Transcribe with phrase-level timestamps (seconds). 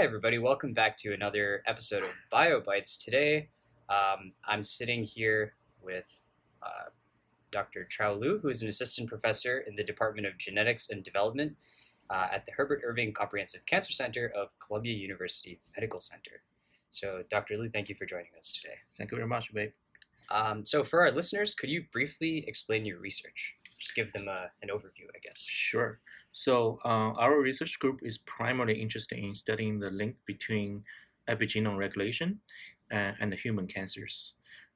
[0.00, 0.38] Hi, everybody.
[0.38, 3.04] Welcome back to another episode of BioBytes.
[3.04, 3.50] Today,
[3.90, 5.52] um, I'm sitting here
[5.82, 6.26] with
[6.62, 6.88] uh,
[7.52, 7.84] Dr.
[7.84, 11.54] Chao Lu, who is an assistant professor in the Department of Genetics and Development
[12.08, 16.40] uh, at the Herbert Irving Comprehensive Cancer Center of Columbia University Medical Center.
[16.88, 17.58] So, Dr.
[17.58, 18.76] Lu, thank you for joining us today.
[18.96, 19.72] Thank you very much, babe.
[20.30, 23.54] Um, so, for our listeners, could you briefly explain your research?
[23.78, 25.42] Just give them a, an overview, I guess.
[25.42, 26.00] Sure.
[26.32, 30.84] So, uh, our research group is primarily interested in studying the link between
[31.28, 32.40] epigenome regulation
[32.90, 34.34] and, and the human cancers.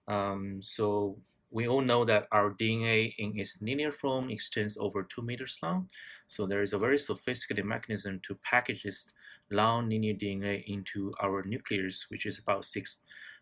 [0.08, 1.18] Um, so,
[1.50, 5.88] we all know that our DNA in its linear form extends over two meters long.
[6.26, 9.10] So, there is a very sophisticated mechanism to package this
[9.50, 12.98] long linear DNA into our nucleus, which is about six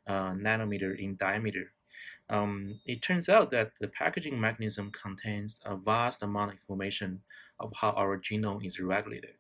[0.07, 1.73] uh, nanometer in diameter.
[2.29, 7.21] Um, it turns out that the packaging mechanism contains a vast amount of information
[7.63, 9.35] of how our genome is regulated.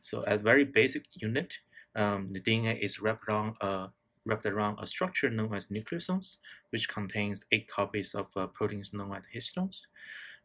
[0.00, 1.54] So, at very basic unit,
[1.94, 3.88] um, the DNA is wrapped around a
[4.26, 6.36] wrapped around a structure known as nucleosomes,
[6.70, 9.86] which contains eight copies of uh, proteins known as histones.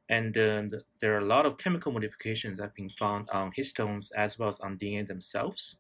[0.08, 4.12] And uh, there are a lot of chemical modifications that have been found on histones
[4.16, 5.78] as well as on DNA themselves.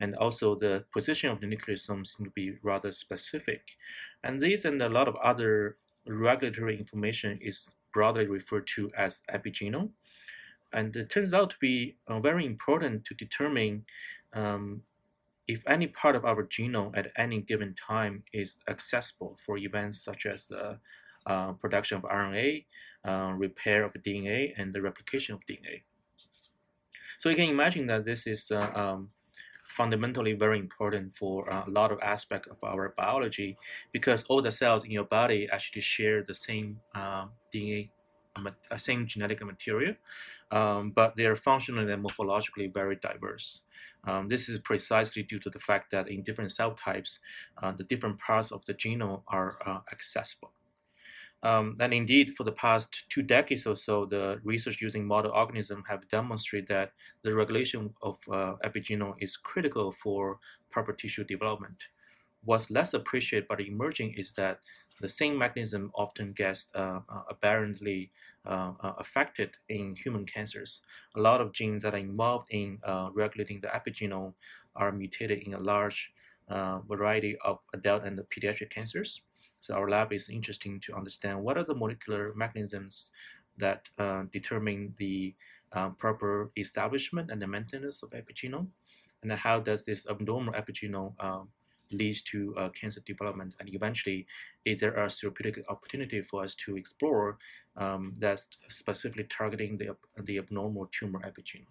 [0.00, 3.76] And also, the position of the nucleosomes seem to be rather specific.
[4.22, 9.90] And these and a lot of other regulatory information is broadly referred to as epigenome.
[10.72, 13.84] And it turns out to be uh, very important to determine
[14.32, 14.82] um,
[15.46, 20.26] if any part of our genome at any given time is accessible for events such
[20.26, 20.78] as the
[21.26, 22.64] uh, production of RNA,
[23.04, 25.82] uh, repair of DNA, and the replication of DNA.
[27.18, 29.10] So you can imagine that this is uh, um,
[29.64, 33.56] fundamentally very important for uh, a lot of aspects of our biology
[33.92, 37.90] because all the cells in your body actually share the same uh, DNA,
[38.76, 39.94] same genetic material,
[40.50, 43.62] um, but they are functionally and morphologically very diverse.
[44.04, 47.18] Um, this is precisely due to the fact that in different cell types,
[47.60, 50.52] uh, the different parts of the genome are uh, accessible.
[51.42, 55.84] Um, and indeed, for the past two decades or so, the research using model organisms
[55.88, 56.92] have demonstrated that
[57.22, 60.38] the regulation of uh, epigenome is critical for
[60.70, 61.84] proper tissue development.
[62.44, 64.60] What's less appreciated but emerging is that
[65.00, 68.10] the same mechanism often gets uh, uh, aberrantly
[68.46, 70.82] uh, uh, affected in human cancers.
[71.16, 74.34] A lot of genes that are involved in uh, regulating the epigenome
[74.74, 76.12] are mutated in a large
[76.48, 79.20] uh, variety of adult and pediatric cancers.
[79.60, 83.10] So our lab is interesting to understand what are the molecular mechanisms
[83.58, 83.88] that
[84.32, 85.34] determine the
[85.72, 88.68] um, proper establishment and the maintenance of epigenome,
[89.22, 91.48] and how does this abnormal epigenome um,
[91.92, 94.26] leads to uh, cancer development, and eventually,
[94.64, 97.38] is there a therapeutic opportunity for us to explore
[97.76, 101.66] um, that's specifically targeting the the abnormal tumor epigenome?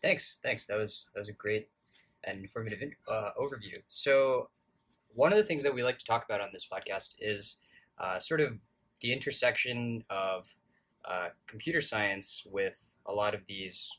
[0.00, 0.66] Thanks, thanks.
[0.66, 1.68] That was that was a great
[2.24, 3.82] and informative uh, overview.
[3.88, 4.48] So
[5.14, 7.60] one of the things that we like to talk about on this podcast is
[7.98, 8.58] uh, sort of
[9.00, 10.54] the intersection of
[11.04, 13.90] uh, computer science with a lot of these,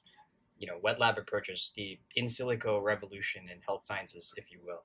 [0.64, 4.84] you know, wet lab approaches, the in silico revolution in health sciences, if you will.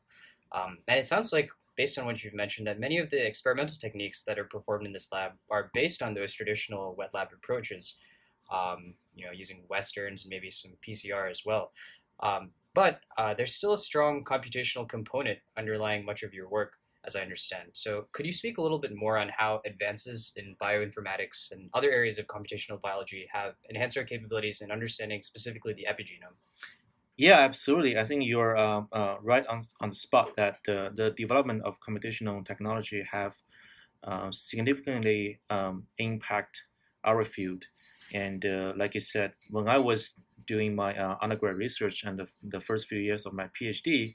[0.51, 3.77] Um, and it sounds like, based on what you've mentioned, that many of the experimental
[3.77, 7.95] techniques that are performed in this lab are based on those traditional wet lab approaches.
[8.51, 11.71] Um, you know, using westerns and maybe some PCR as well.
[12.21, 16.73] Um, but uh, there's still a strong computational component underlying much of your work,
[17.07, 17.71] as I understand.
[17.73, 21.91] So, could you speak a little bit more on how advances in bioinformatics and other
[21.91, 26.37] areas of computational biology have enhanced our capabilities in understanding specifically the epigenome?
[27.17, 27.99] Yeah, absolutely.
[27.99, 31.81] I think you're uh, uh, right on, on the spot that uh, the development of
[31.81, 33.35] computational technology have
[34.05, 36.63] uh, significantly um, impact
[37.05, 37.65] our field.
[38.15, 40.15] And uh, like you said, when I was
[40.47, 44.15] doing my uh, undergrad research and the, the first few years of my PhD,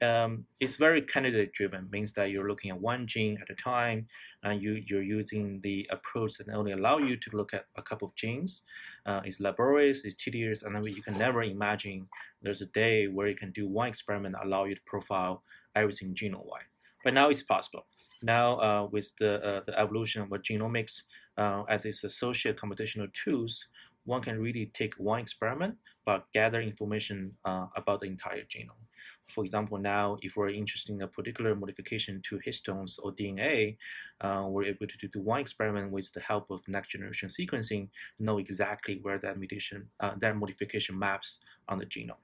[0.00, 4.06] um, it's very candidate driven, means that you're looking at one gene at a time
[4.42, 8.06] and you, you're using the approach that only allow you to look at a couple
[8.08, 8.62] of genes.
[9.06, 12.08] Uh, it's laborious, it's tedious, and you can never imagine
[12.42, 15.42] there's a day where you can do one experiment allow you to profile
[15.74, 16.62] everything genome-wide.
[17.04, 17.86] But now it's possible.
[18.22, 21.02] Now, uh, with the, uh, the evolution of genomics
[21.36, 23.68] uh, as its associated computational tools,
[24.04, 28.87] one can really take one experiment but gather information uh, about the entire genome.
[29.28, 33.76] For example, now if we're interested in a particular modification to histones or DNA,
[34.20, 37.88] uh, we're able to do one experiment with the help of next generation sequencing,
[38.18, 42.22] know exactly where that mutation, uh, that modification maps on the genome.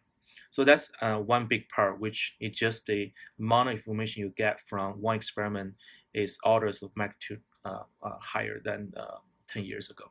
[0.50, 4.60] So that's uh, one big part, which is just the amount of information you get
[4.60, 5.74] from one experiment
[6.14, 9.18] is orders of magnitude uh, uh, higher than uh,
[9.48, 10.04] 10 years ago.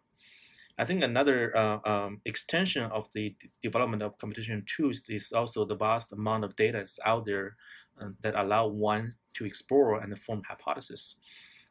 [0.77, 5.75] I think another uh, um, extension of the development of computation tools is also the
[5.75, 7.55] vast amount of data that's out there
[8.01, 11.15] uh, that allow one to explore and form hypotheses.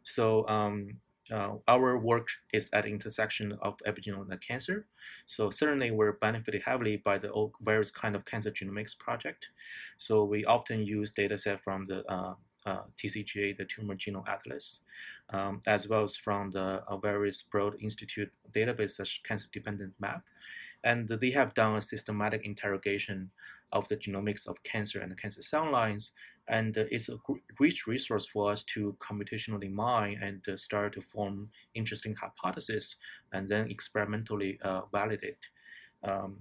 [0.04, 0.98] So um,
[1.32, 4.86] uh, our work is at intersection of epigenome and cancer.
[5.26, 9.46] So certainly we're benefited heavily by the various kind of cancer genomics project.
[9.98, 12.04] So we often use data set from the
[12.66, 14.80] uh, TCGA, the Tumor Genome Atlas,
[15.30, 20.22] um, as well as from the uh, various Broad Institute database such Cancer Dependent Map.
[20.84, 23.30] And they have done a systematic interrogation
[23.72, 26.12] of the genomics of cancer and cancer cell lines.
[26.48, 27.18] And uh, it's a
[27.58, 32.96] rich resource for us to computationally mine and uh, start to form interesting hypotheses
[33.32, 35.38] and then experimentally uh, validate.
[36.02, 36.36] Um,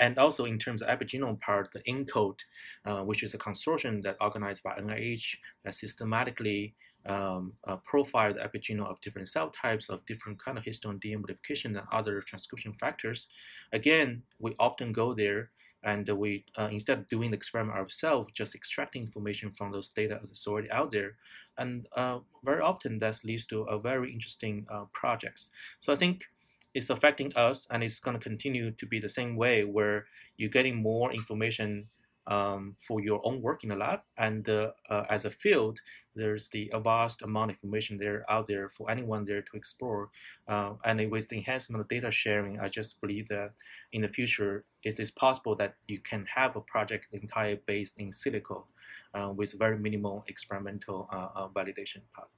[0.00, 2.40] and also in terms of epigenome part, the ENCODE,
[2.86, 6.74] uh, which is a consortium that organized by NIH that systematically
[7.06, 11.20] um, uh, profile the epigenome of different cell types, of different kind of histone DNA
[11.20, 13.28] modification and other transcription factors.
[13.72, 15.50] Again, we often go there
[15.82, 20.20] and we uh, instead of doing the experiment ourselves, just extracting information from those data
[20.22, 21.16] that's already out there,
[21.56, 25.50] and uh, very often that leads to a very interesting uh, projects.
[25.78, 26.24] So I think
[26.74, 30.06] it's affecting us and it's going to continue to be the same way where
[30.36, 31.86] you're getting more information
[32.26, 34.00] um, for your own work in the lab.
[34.16, 35.80] And uh, uh, as a field
[36.14, 40.10] there's the vast amount of information there out there for anyone there to explore.
[40.46, 43.52] Uh, and with the enhancement of data sharing i just believe that
[43.92, 48.10] in the future it is possible that you can have a project entire based in
[48.10, 48.64] silico
[49.14, 52.28] uh, with very minimal experimental uh, uh, validation part.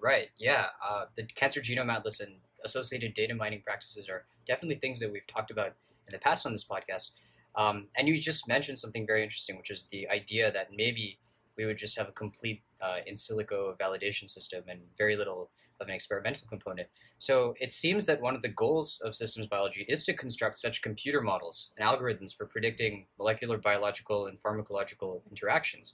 [0.00, 0.28] Right.
[0.36, 0.66] Yeah.
[1.14, 2.34] The cancer genome atlas and
[2.64, 5.74] associated data mining practices are definitely things that we've talked about
[6.08, 7.12] in the past on this podcast.
[7.54, 11.18] Um, and you just mentioned something very interesting, which is the idea that maybe
[11.56, 15.50] we would just have a complete uh, in silico validation system and very little
[15.80, 16.88] of an experimental component.
[17.18, 20.82] So it seems that one of the goals of systems biology is to construct such
[20.82, 25.92] computer models and algorithms for predicting molecular, biological, and pharmacological interactions.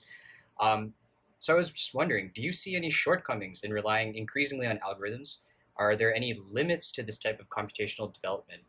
[0.61, 0.93] Um,
[1.41, 5.39] so I was just wondering, do you see any shortcomings in relying increasingly on algorithms
[5.79, 8.63] are there any limits to this type of computational development?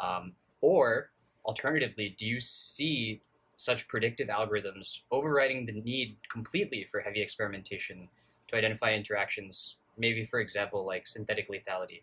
[0.00, 1.10] Um, or
[1.44, 3.22] alternatively, do you see
[3.56, 8.08] such predictive algorithms overriding the need completely for heavy experimentation
[8.48, 12.02] to identify interactions, maybe, for example, like synthetic lethality?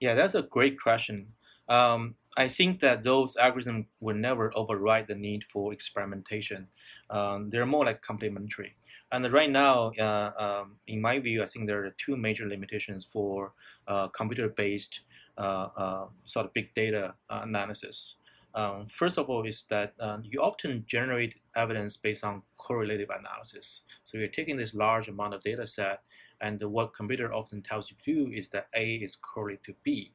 [0.00, 1.28] Yeah, that's a great question.
[1.68, 6.68] Um, I think that those algorithms will never override the need for experimentation.
[7.10, 8.74] Um, they're more like complementary.
[9.12, 13.04] And right now, uh, um, in my view, I think there are two major limitations
[13.04, 13.52] for
[13.86, 15.00] uh, computer-based
[15.38, 18.16] uh, uh sort of big data analysis.
[18.54, 23.82] Um, first of all, is that uh, you often generate evidence based on correlative analysis.
[24.04, 26.02] So you're taking this large amount of data set,
[26.40, 30.12] and what computer often tells you to do is that A is correlated to B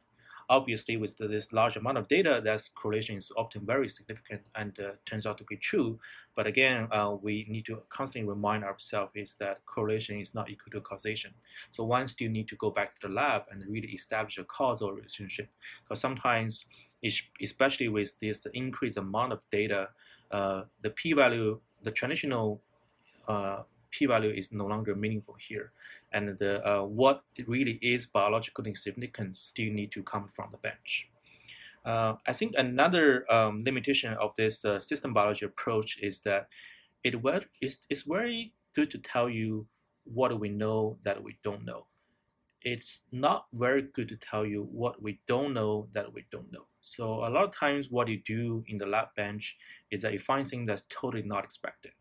[0.49, 4.91] obviously with this large amount of data, that correlation is often very significant and uh,
[5.05, 5.99] turns out to be true.
[6.35, 10.71] But again, uh, we need to constantly remind ourselves is that correlation is not equal
[10.71, 11.33] to causation.
[11.69, 14.93] So one still need to go back to the lab and really establish a causal
[14.93, 15.49] relationship.
[15.83, 16.65] Because sometimes,
[17.41, 19.89] especially with this increased amount of data,
[20.31, 22.61] uh, the p-value, the traditional
[23.27, 25.71] uh, p-value is no longer meaningful here
[26.13, 31.09] and the, uh, what really is biologically significant still need to come from the bench.
[31.85, 36.47] Uh, I think another um, limitation of this uh, system biology approach is that
[37.03, 37.15] it
[37.61, 39.67] is it's very good to tell you
[40.03, 41.85] what we know that we don't know.
[42.61, 46.65] It's not very good to tell you what we don't know that we don't know.
[46.81, 49.55] So a lot of times what you do in the lab bench
[49.91, 51.91] is that you find things that's totally not expected.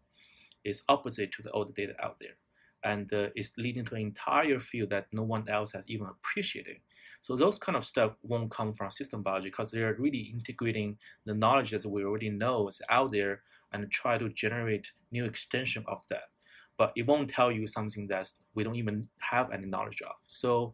[0.64, 2.36] It's opposite to the old data out there
[2.84, 6.76] and uh, it's leading to an entire field that no one else has even appreciated.
[7.20, 11.34] So those kind of stuff won't come from system biology because they're really integrating the
[11.34, 13.42] knowledge that we already know is out there
[13.72, 16.28] and try to generate new extension of that.
[16.78, 20.14] But it won't tell you something that we don't even have any knowledge of.
[20.26, 20.72] So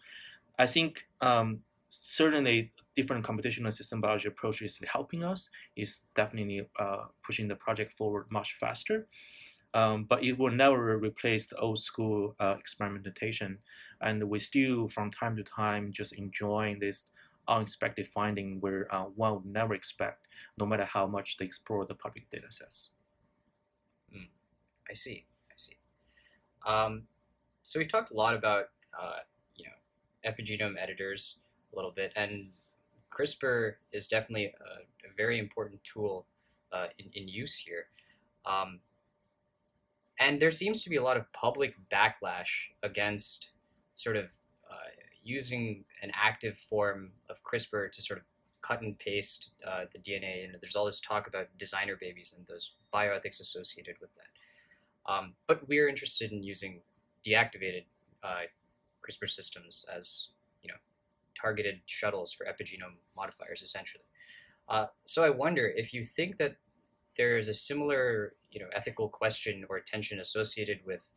[0.59, 7.05] I think um, certainly different computational system biology approach is helping us, is definitely uh,
[7.25, 9.07] pushing the project forward much faster.
[9.75, 13.59] Um, but it will never replace the old school uh, experimentation.
[14.01, 17.07] And we still, from time to time, just enjoying this
[17.49, 20.27] unexpected finding where uh, one would never expect,
[20.59, 22.91] no matter how much they explore the public data sets.
[24.15, 24.29] Mm,
[24.91, 25.25] I see.
[25.49, 25.77] I see.
[26.67, 27.05] Um,
[27.65, 28.67] so we've talked a lot about,
[29.01, 29.21] uh,
[29.57, 31.39] you know, epigenome editors
[31.73, 32.51] a little bit, and
[33.11, 36.27] CRISPR is definitely a, a very important tool
[36.73, 37.87] uh, in, in use here.
[38.47, 38.81] Um,
[40.23, 43.51] and there seems to be a lot of public backlash against
[43.95, 44.27] sort of
[44.71, 44.91] uh,
[45.23, 48.27] using an active form of CRISPR to sort of
[48.61, 52.47] cut and paste uh, the DNA, and there's all this talk about designer babies and
[52.47, 55.13] those bioethics associated with that.
[55.13, 56.81] Um, but we're interested in using
[57.27, 57.85] deactivated
[58.23, 58.43] uh,
[59.03, 60.29] CRISPR systems as
[60.63, 60.77] you know
[61.35, 64.05] targeted shuttles for epigenome modifiers, essentially.
[64.69, 66.57] Uh, so I wonder if you think that
[67.17, 71.11] there is a similar you know ethical question or tension associated with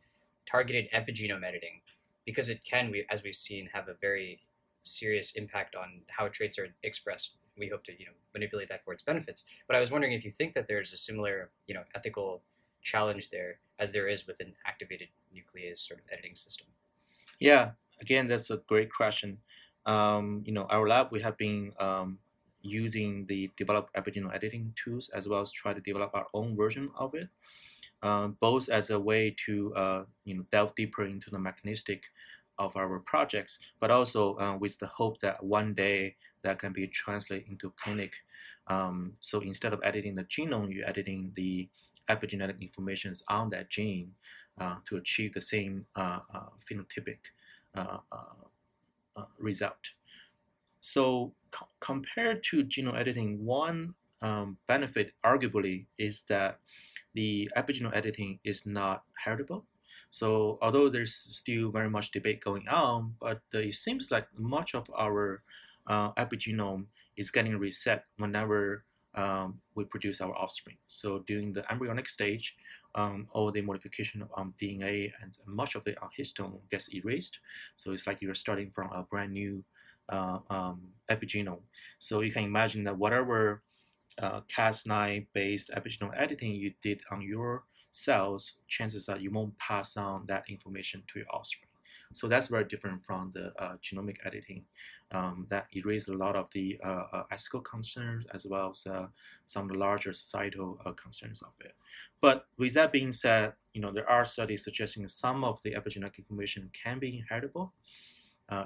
[0.46, 1.80] targeted epigenome editing
[2.24, 4.40] because it can, we, as we've seen, have a very
[4.82, 7.36] serious impact on how traits are expressed.
[7.56, 9.44] We hope to, you know, manipulate that for its benefits.
[9.66, 12.42] But I was wondering if you think that there's a similar, you know, ethical
[12.82, 16.68] challenge there as there is with an activated nuclease sort of editing system.
[17.38, 19.38] Yeah, again, that's a great question.
[19.86, 22.18] Um, you know, our lab we have been um,
[22.66, 26.90] using the developed epigenome editing tools as well as try to develop our own version
[26.98, 27.28] of it.
[28.02, 32.04] Um, both as a way to uh, you know delve deeper into the mechanistic
[32.58, 36.86] of our projects, but also uh, with the hope that one day that can be
[36.86, 38.14] translated into clinic.
[38.66, 41.68] Um, so instead of editing the genome, you're editing the
[42.08, 44.12] epigenetic informations on that gene
[44.58, 47.18] uh, to achieve the same uh, uh, phenotypic
[47.74, 47.98] uh,
[49.38, 49.90] result.
[50.80, 56.58] So co- compared to genome editing, one um, benefit arguably is that
[57.14, 59.66] the epigenome editing is not heritable.
[60.10, 64.88] So although there's still very much debate going on, but it seems like much of
[64.96, 65.42] our
[65.86, 70.76] uh, epigenome is getting reset whenever um, we produce our offspring.
[70.86, 72.54] So during the embryonic stage,
[72.94, 77.38] um, all the modification of um, DNA and much of the histone gets erased.
[77.76, 79.64] So it's like you're starting from a brand new
[80.08, 81.62] uh, um, epigenome.
[81.98, 83.62] So you can imagine that whatever
[84.18, 89.96] uh, Cas9 based epigenome editing you did on your cells, chances are you won't pass
[89.96, 91.70] on that information to your offspring.
[92.12, 94.64] So that's very different from the uh, genomic editing
[95.12, 99.06] um, that erases a lot of the uh, uh, ethical concerns as well as uh,
[99.46, 101.74] some of the larger societal uh, concerns of it.
[102.20, 106.18] But with that being said, you know there are studies suggesting some of the epigenetic
[106.18, 107.72] information can be inheritable,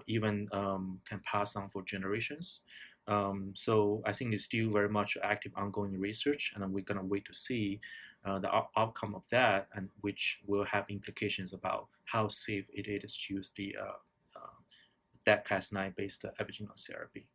[0.06, 2.60] even um, can pass on for generations.
[3.06, 7.24] Um, so I think it's still very much active, ongoing research, and we're gonna wait
[7.26, 7.80] to see
[8.24, 13.16] uh, the outcome of that, and which will have implications about how safe it is
[13.16, 17.26] to use the uh, uh, Cas9 based epigenome therapy.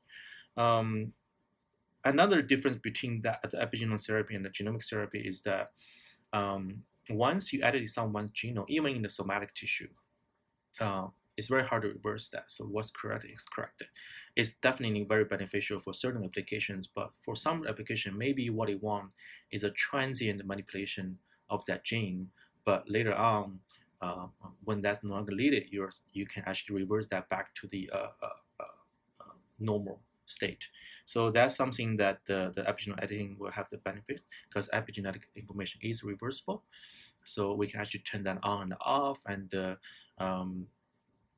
[0.57, 1.13] Um,
[2.03, 5.71] another difference between that the epigenome therapy and the genomic therapy is that
[6.33, 9.89] um, once you edit someone's genome, even in the somatic tissue,
[10.79, 12.45] uh, it's very hard to reverse that.
[12.47, 13.87] So what's correct is corrected.
[14.35, 19.11] It's definitely very beneficial for certain applications, but for some application, maybe what you want
[19.51, 21.17] is a transient manipulation
[21.49, 22.29] of that gene,
[22.65, 23.59] but later on,
[24.01, 24.27] uh,
[24.63, 28.11] when that's no longer needed, you you can actually reverse that back to the uh,
[28.21, 28.63] uh, uh,
[29.21, 30.67] uh, normal state.
[31.05, 35.79] So that's something that the, the epigenetic editing will have the benefit because epigenetic information
[35.83, 36.63] is reversible.
[37.25, 39.75] So we can actually turn that on and off, and uh,
[40.19, 40.67] um,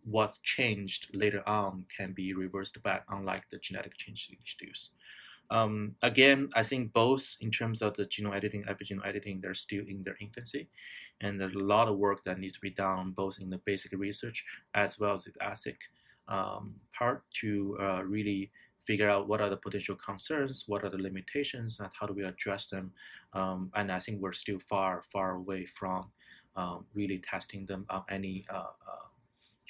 [0.10, 4.92] what's changed later on can be reversed back, unlike the genetic change introduced.
[5.50, 9.86] Um, again, I think both in terms of the genome editing, epigenome editing, they're still
[9.88, 10.70] in their infancy,
[11.22, 13.92] and there's a lot of work that needs to be done both in the basic
[13.94, 15.78] research as well as the ASIC
[16.28, 18.52] um, part to uh, really
[18.86, 22.24] figure out what are the potential concerns, what are the limitations, and how do we
[22.24, 22.92] address them.
[23.34, 26.12] Um, and I think we're still far, far away from
[26.56, 28.97] um, really testing them on any uh, uh,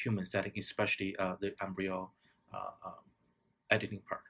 [0.01, 2.12] human setting, especially uh, the embryo
[2.54, 2.94] uh, um,
[3.70, 4.22] editing part.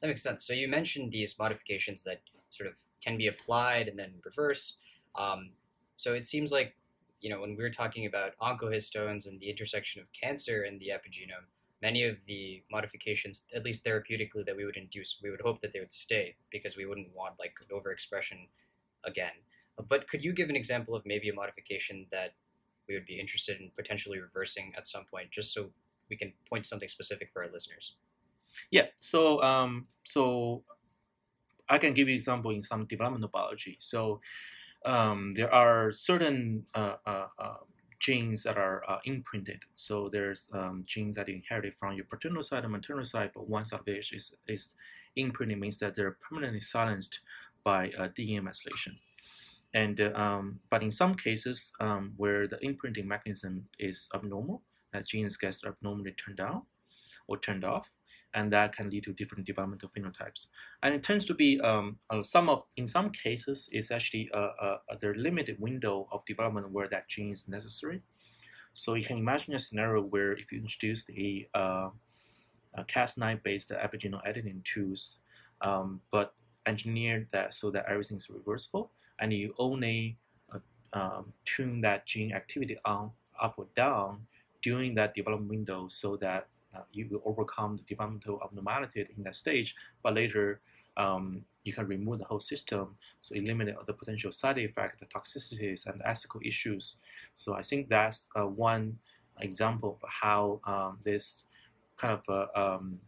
[0.00, 0.44] That makes sense.
[0.44, 4.78] So you mentioned these modifications that sort of can be applied and then reversed.
[5.14, 5.50] Um,
[5.96, 6.74] so it seems like,
[7.20, 10.88] you know, when we are talking about oncohistones and the intersection of cancer and the
[10.88, 11.46] epigenome,
[11.80, 15.72] many of the modifications, at least therapeutically, that we would induce, we would hope that
[15.72, 18.48] they would stay because we wouldn't want like overexpression
[19.04, 19.32] again.
[19.88, 22.34] But could you give an example of maybe a modification that
[22.88, 25.70] we would be interested in potentially reversing at some point, just so
[26.08, 27.94] we can point something specific for our listeners.
[28.70, 28.86] Yeah.
[29.00, 30.62] So um, so
[31.68, 33.76] I can give you example in some developmental biology.
[33.80, 34.20] So
[34.84, 37.54] um, there are certain uh, uh, uh,
[37.98, 39.60] genes that are uh, imprinted.
[39.74, 43.48] So there's um, genes that you inherited from your paternal side and maternal side, but
[43.48, 44.74] one side of it is, is
[45.16, 47.20] imprinted means that they're permanently silenced
[47.64, 48.96] by uh, DNA methylation.
[49.74, 54.62] And um, but in some cases um, where the imprinting mechanism is abnormal,
[54.92, 56.62] that genes get abnormally turned on
[57.26, 57.90] or turned off,
[58.34, 60.48] and that can lead to different developmental phenotypes.
[60.82, 64.78] And it tends to be um, some of in some cases it's actually a, a,
[64.90, 68.02] a, limited window of development where that gene is necessary.
[68.74, 71.90] So you can imagine a scenario where if you introduce a, uh,
[72.74, 75.18] a Cas9 based epigenome editing tools,
[75.60, 80.16] um, but engineer that so that everything is reversible, and you only
[80.52, 80.58] uh,
[80.92, 84.26] um, tune that gene activity on up or down
[84.62, 89.36] during that development window so that uh, you will overcome the developmental abnormality in that
[89.36, 90.60] stage, but later
[90.96, 95.86] um, you can remove the whole system, so eliminate the potential side effect, the toxicities,
[95.86, 96.96] and ethical issues.
[97.34, 98.98] So I think that's uh, one
[99.40, 101.44] example of how um, this
[101.96, 102.98] kind of uh, um,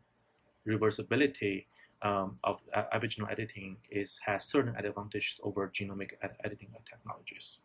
[0.67, 1.67] reversibility
[2.05, 2.61] um, of
[2.93, 7.59] epigenome editing is has certain advantages over genomic ed- editing technologies.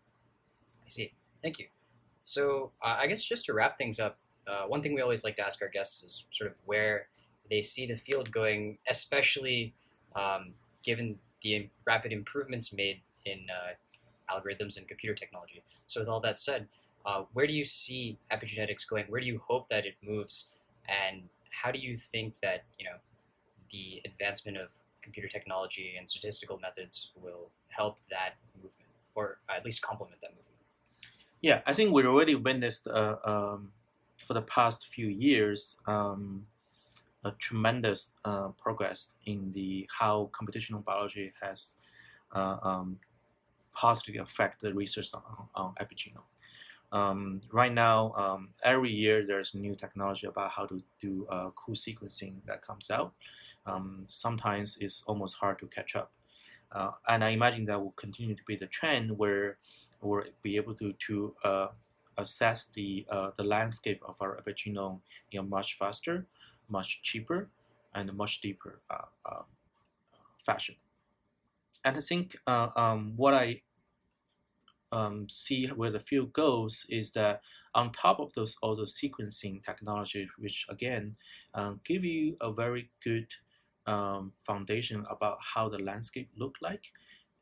[0.86, 1.14] I see.
[1.44, 1.68] Thank you.
[2.24, 4.18] So uh, I guess just to wrap things up,
[4.48, 7.08] uh, one thing we always like to ask our guests is sort of where
[7.50, 9.74] they see the field going, especially
[10.16, 10.54] um,
[10.84, 15.64] given the rapid improvements made in uh, algorithms and computer technology.
[15.88, 16.68] So, with all that said,
[17.06, 19.06] uh, where do you see epigenetics going?
[19.10, 20.48] Where do you hope that it moves?
[20.88, 22.98] And how do you think that you know
[23.72, 29.82] the advancement of computer technology and statistical methods will help that movement, or at least
[29.82, 30.58] complement that movement?
[31.42, 33.72] Yeah, I think we already witnessed uh, um,
[34.26, 36.46] for the past few years um,
[37.24, 41.76] a tremendous uh, progress in the how computational biology has
[42.34, 43.00] uh, um,
[43.74, 45.24] positively affected the research on,
[45.56, 46.29] on epigenome.
[46.92, 51.76] Um, right now, um, every year there's new technology about how to do uh, cool
[51.76, 53.14] sequencing that comes out.
[53.66, 56.12] Um, sometimes it's almost hard to catch up.
[56.72, 59.58] Uh, and I imagine that will continue to be the trend where
[60.02, 61.68] we'll be able to, to uh,
[62.18, 66.26] assess the, uh, the landscape of our epigenome in a much faster
[66.70, 67.50] much cheaper
[67.94, 69.42] and much deeper uh, uh,
[70.38, 70.76] fashion.
[71.84, 73.62] And I think um, what I
[74.92, 77.42] um, see where the field goes is that
[77.76, 81.16] on top of those those sequencing technology, which again
[81.54, 83.28] um, give you a very good
[83.86, 86.92] um, foundation about how the landscape look like,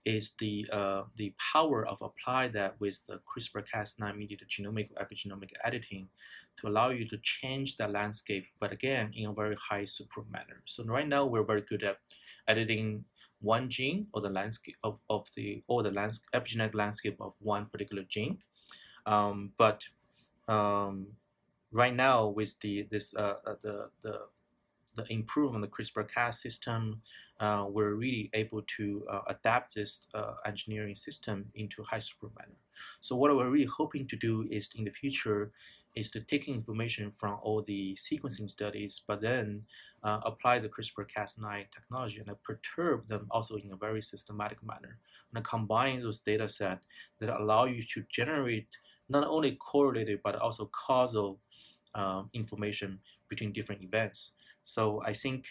[0.08, 6.08] is the uh, the power of apply that with the CRISPR-Cas9 mediated genomic epigenomic editing
[6.58, 10.62] to allow you to change the landscape, but again in a very high throughput manner.
[10.65, 11.98] So right now we're very good at
[12.48, 13.04] editing
[13.41, 17.65] one gene or the landscape of, of the or the lands, epigenetic landscape of one
[17.67, 18.39] particular gene.
[19.06, 19.84] Um, but
[20.47, 21.08] um,
[21.71, 24.19] right now with the this uh, uh the the
[24.95, 27.02] the improvement of the CRISPR-Cas system,
[27.39, 32.58] uh, we're really able to uh, adapt this uh, engineering system into high throughput manner.
[33.00, 35.52] So what we're really hoping to do is in the future
[35.97, 39.63] is to take information from all the sequencing studies, but then
[40.03, 44.99] uh, apply the CRISPR-Cas9 technology and perturb them also in a very systematic manner,
[45.33, 46.79] and combine those data set
[47.19, 48.67] that allow you to generate
[49.10, 51.39] not only correlated but also causal
[51.95, 54.33] um, information between different events.
[54.63, 55.47] So I think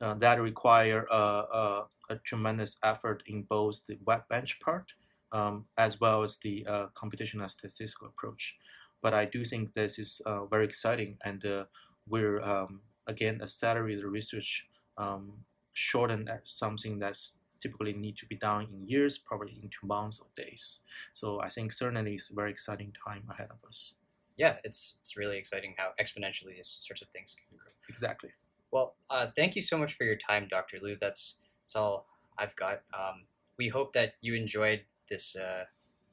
[0.00, 4.92] uh, that require a, a, a, tremendous effort in both the wet bench part
[5.32, 8.56] um, as well as the uh, computational statistical approach.
[9.02, 11.64] But I do think this is uh, very exciting, and uh,
[12.06, 18.68] we're um, again accelerating the research um, shorten something that's typically need to be done
[18.72, 20.80] in years, probably into months or days.
[21.12, 23.94] So I think certainly it's a very exciting time ahead of us.
[24.36, 27.72] Yeah, it's it's really exciting how exponentially these sorts of things can grow.
[27.88, 28.30] Exactly.
[28.70, 30.78] Well, uh, thank you so much for your time, Dr.
[30.80, 30.96] Liu.
[31.00, 32.06] That's that's all
[32.38, 32.82] I've got.
[32.94, 33.24] Um,
[33.58, 35.64] we hope that you enjoyed this uh,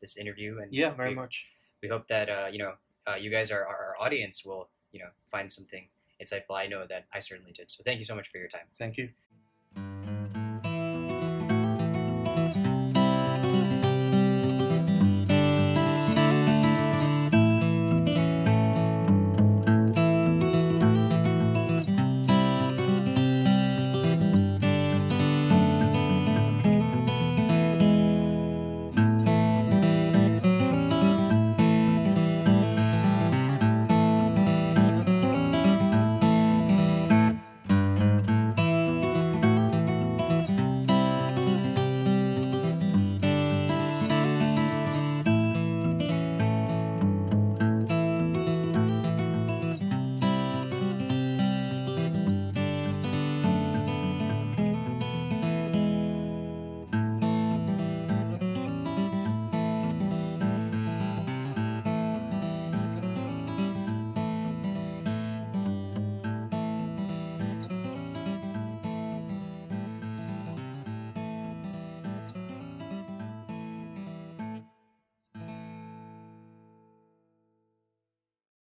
[0.01, 1.45] this interview, and yeah, very we, much.
[1.85, 2.73] We hope that uh, you know
[3.05, 5.85] uh, you guys, our, our audience, will you know find something
[6.19, 6.55] insightful.
[6.57, 7.69] I know that I certainly did.
[7.69, 8.67] So thank you so much for your time.
[8.73, 9.09] Thank you.